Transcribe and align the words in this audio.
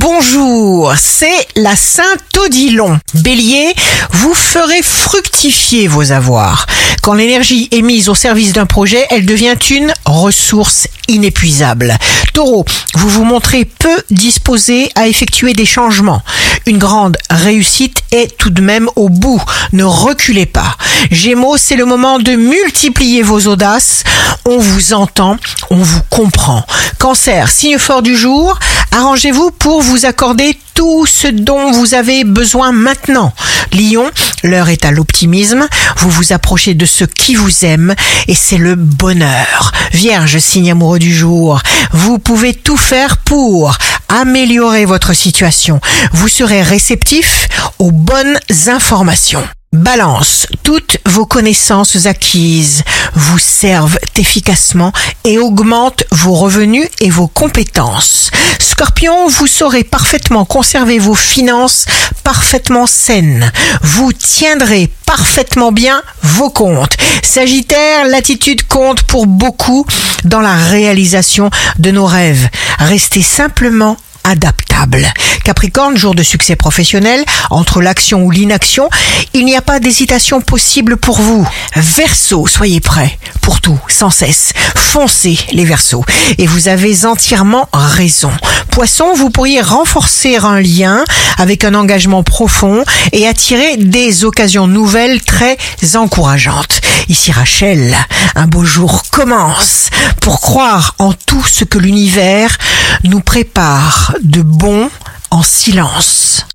bonjour, 0.00 0.94
c'est 0.96 1.46
la 1.56 1.76
Saint-Odilon. 1.76 2.98
Bélier, 3.14 3.74
vous 4.10 4.32
ferez 4.32 4.82
fructifier 4.82 5.88
vos 5.88 6.10
avoirs. 6.10 6.66
Quand 7.02 7.12
l'énergie 7.12 7.68
est 7.70 7.82
mise 7.82 8.08
au 8.08 8.14
service 8.14 8.52
d'un 8.52 8.66
projet, 8.66 9.06
elle 9.10 9.26
devient 9.26 9.56
une 9.70 9.92
ressource 10.06 10.88
inépuisable. 11.08 11.96
Taureau, 12.32 12.64
vous 12.94 13.08
vous 13.08 13.24
montrez 13.24 13.64
peu 13.64 14.02
disposé 14.10 14.90
à 14.94 15.06
effectuer 15.06 15.52
des 15.52 15.66
changements. 15.66 16.22
Une 16.70 16.78
grande 16.78 17.16
réussite 17.30 18.04
est 18.12 18.36
tout 18.38 18.50
de 18.50 18.60
même 18.60 18.88
au 18.94 19.08
bout. 19.08 19.42
Ne 19.72 19.82
reculez 19.82 20.46
pas. 20.46 20.76
Gémeaux, 21.10 21.56
c'est 21.56 21.74
le 21.74 21.84
moment 21.84 22.20
de 22.20 22.36
multiplier 22.36 23.24
vos 23.24 23.48
audaces. 23.48 24.04
On 24.46 24.58
vous 24.58 24.92
entend, 24.92 25.36
on 25.70 25.82
vous 25.82 26.02
comprend. 26.10 26.64
Cancer, 27.00 27.50
signe 27.50 27.76
fort 27.76 28.02
du 28.02 28.16
jour, 28.16 28.56
arrangez-vous 28.92 29.50
pour 29.50 29.82
vous 29.82 30.06
accorder 30.06 30.56
tout 30.74 31.06
ce 31.06 31.26
dont 31.26 31.72
vous 31.72 31.94
avez 31.94 32.22
besoin 32.22 32.70
maintenant. 32.70 33.32
Lion, 33.72 34.08
l'heure 34.44 34.68
est 34.68 34.84
à 34.84 34.92
l'optimisme, 34.92 35.66
vous 35.96 36.10
vous 36.10 36.32
approchez 36.32 36.74
de 36.74 36.86
ceux 36.86 37.06
qui 37.06 37.34
vous 37.34 37.64
aiment 37.64 37.94
et 38.28 38.34
c'est 38.34 38.58
le 38.58 38.76
bonheur. 38.76 39.72
Vierge, 39.92 40.38
signe 40.38 40.70
amoureux 40.70 41.00
du 41.00 41.12
jour, 41.12 41.60
vous 41.92 42.20
pouvez 42.20 42.54
tout 42.54 42.76
faire 42.76 43.16
pour 43.18 43.76
améliorer 44.10 44.84
votre 44.84 45.12
situation. 45.12 45.80
Vous 46.12 46.28
serez 46.28 46.62
réceptif 46.62 47.48
aux 47.78 47.92
bonnes 47.92 48.38
informations. 48.66 49.46
Balance, 49.72 50.46
toutes 50.62 50.98
vos 51.06 51.26
connaissances 51.26 52.06
acquises 52.06 52.82
vous 53.14 53.38
servent 53.38 53.98
efficacement 54.16 54.92
et 55.24 55.38
augmentent 55.38 56.04
vos 56.10 56.34
revenus 56.34 56.88
et 57.00 57.10
vos 57.10 57.28
compétences. 57.28 58.30
Scorpion, 58.58 59.28
vous 59.28 59.46
saurez 59.46 59.84
parfaitement 59.84 60.44
conserver 60.44 60.98
vos 60.98 61.14
finances 61.14 61.86
parfaitement 62.24 62.86
saines. 62.86 63.50
Vous 63.82 64.12
tiendrez 64.12 64.90
parfaitement 65.06 65.72
bien 65.72 66.02
vos 66.22 66.50
comptes. 66.50 66.96
Sagittaire, 67.22 68.06
l'attitude 68.06 68.66
compte 68.66 69.02
pour 69.02 69.26
beaucoup 69.26 69.86
dans 70.24 70.40
la 70.40 70.54
réalisation 70.54 71.50
de 71.78 71.90
nos 71.90 72.06
rêves. 72.06 72.48
Restez 72.78 73.22
simplement 73.22 73.96
adaptable. 74.30 75.12
Capricorne, 75.44 75.96
jour 75.96 76.14
de 76.14 76.22
succès 76.22 76.54
professionnel, 76.54 77.24
entre 77.50 77.82
l'action 77.82 78.22
ou 78.22 78.30
l'inaction, 78.30 78.88
il 79.34 79.44
n'y 79.44 79.56
a 79.56 79.62
pas 79.62 79.80
d'hésitation 79.80 80.40
possible 80.40 80.96
pour 80.96 81.20
vous. 81.20 81.46
Verseau, 81.74 82.46
soyez 82.46 82.80
prêts 82.80 83.18
pour 83.40 83.60
tout, 83.60 83.78
sans 83.88 84.10
cesse. 84.10 84.52
Foncez 84.76 85.38
les 85.52 85.64
Verseaux. 85.64 86.04
Et 86.38 86.46
vous 86.46 86.68
avez 86.68 87.04
entièrement 87.06 87.68
raison. 87.72 88.30
Poisson, 88.70 89.12
vous 89.14 89.30
pourriez 89.30 89.60
renforcer 89.60 90.36
un 90.36 90.60
lien 90.60 91.04
avec 91.38 91.64
un 91.64 91.74
engagement 91.74 92.22
profond 92.22 92.84
et 93.12 93.26
attirer 93.26 93.76
des 93.76 94.24
occasions 94.24 94.66
nouvelles 94.66 95.22
très 95.22 95.58
encourageantes. 95.94 96.80
Ici 97.08 97.32
Rachel, 97.32 97.94
un 98.34 98.46
beau 98.46 98.64
jour 98.64 99.02
commence 99.10 99.90
pour 100.20 100.40
croire 100.40 100.94
en 100.98 101.12
tout 101.12 101.44
ce 101.44 101.64
que 101.64 101.78
l'univers 101.78 102.56
nous 103.04 103.20
prépare 103.20 104.14
de 104.22 104.42
bon 104.42 104.88
en 105.30 105.42
silence. 105.42 106.46